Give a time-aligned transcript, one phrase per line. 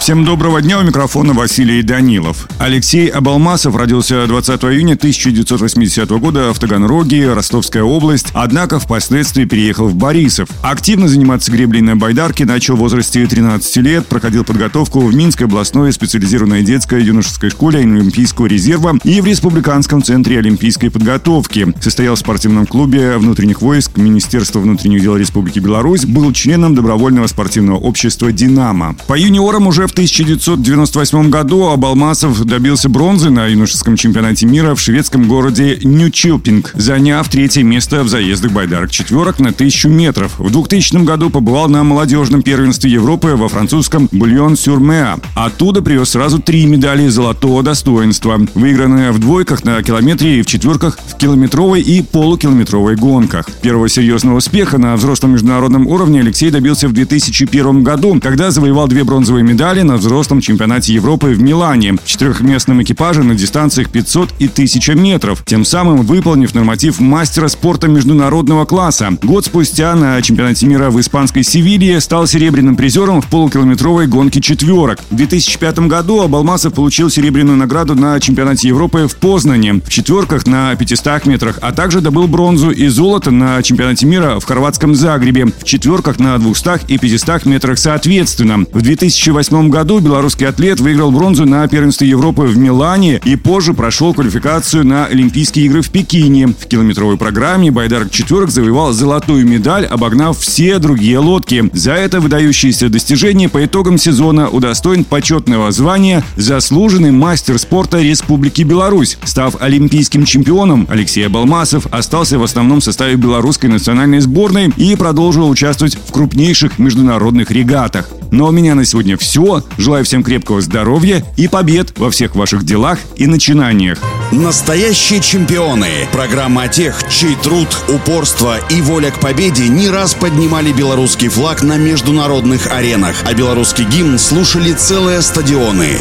[0.00, 2.48] Всем доброго дня, у микрофона Василий Данилов.
[2.58, 9.94] Алексей Абалмасов родился 20 июня 1980 года в Таганроге, Ростовская область, однако впоследствии переехал в
[9.94, 10.48] Борисов.
[10.62, 15.92] Активно заниматься греблей на байдарке начал в возрасте 13 лет, проходил подготовку в Минской областной
[15.92, 21.74] специализированной детской юношеской школе Олимпийского резерва и в Республиканском центре олимпийской подготовки.
[21.78, 27.76] Состоял в спортивном клубе внутренних войск Министерства внутренних дел Республики Беларусь, был членом добровольного спортивного
[27.76, 28.96] общества «Динамо».
[29.06, 35.26] По юниорам уже в 1998 году Абалмасов добился бронзы на юношеском чемпионате мира в шведском
[35.26, 40.38] городе Нью-Чилпинг, заняв третье место в заездах байдарок четверок на тысячу метров.
[40.38, 45.20] В 2000 году побывал на молодежном первенстве Европы во французском Бульон-Сюрмеа.
[45.34, 51.00] Оттуда привез сразу три медали золотого достоинства, выигранные в двойках на километре и в четверках
[51.04, 53.50] в километровой и полукилометровой гонках.
[53.60, 59.02] Первого серьезного успеха на взрослом международном уровне Алексей добился в 2001 году, когда завоевал две
[59.02, 64.34] бронзовые медали медали на взрослом чемпионате Европы в Милане в четырехместном экипаже на дистанциях 500
[64.38, 69.10] и 1000 метров, тем самым выполнив норматив мастера спорта международного класса.
[69.22, 75.00] Год спустя на чемпионате мира в испанской Севилье стал серебряным призером в полукилометровой гонке четверок.
[75.10, 80.74] В 2005 году Абалмасов получил серебряную награду на чемпионате Европы в Познане в четверках на
[80.76, 85.64] 500 метрах, а также добыл бронзу и золото на чемпионате мира в хорватском Загребе в
[85.64, 88.66] четверках на 200 и 500 метрах соответственно.
[88.72, 94.12] В 2008 году белорусский атлет выиграл бронзу на первенстве Европы в Милане и позже прошел
[94.12, 96.48] квалификацию на Олимпийские игры в Пекине.
[96.48, 101.70] В километровой программе байдарок четверок завоевал золотую медаль, обогнав все другие лодки.
[101.72, 109.18] За это выдающееся достижение по итогам сезона удостоен почетного звания «Заслуженный мастер спорта Республики Беларусь».
[109.24, 115.96] Став олимпийским чемпионом, Алексей Балмасов остался в основном составе белорусской национальной сборной и продолжил участвовать
[115.96, 118.10] в крупнейших международных регатах.
[118.30, 119.62] Но у меня на сегодня все.
[119.76, 123.98] Желаю всем крепкого здоровья и побед во всех ваших делах и начинаниях.
[124.32, 126.08] Настоящие чемпионы.
[126.12, 131.62] Программа о тех, чей труд, упорство и воля к победе не раз поднимали белорусский флаг
[131.62, 135.98] на международных аренах, а белорусский гимн слушали целые стадионы.